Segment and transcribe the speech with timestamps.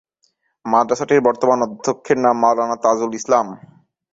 [0.65, 3.45] মাদ্রাসাটির বর্তমান অধ্যক্ষের নাম মাওলানা তাজুল ইসলাম।